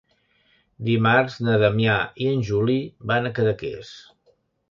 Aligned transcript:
Dimarts 0.87 1.35
na 1.47 1.57
Damià 1.65 1.99
i 2.25 2.29
en 2.31 2.41
Juli 2.49 2.79
van 3.11 3.31
a 3.31 3.35
Cadaqués. 3.41 3.95